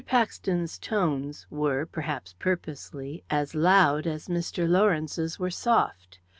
Paxton's 0.07 0.79
tones 0.79 1.45
were, 1.51 1.85
perhaps 1.85 2.33
purposely, 2.39 3.23
as 3.29 3.53
loud 3.53 4.07
as 4.07 4.27
Mr. 4.27 4.67
Lawrence's 4.67 5.37
were 5.37 5.51
soft. 5.51 6.17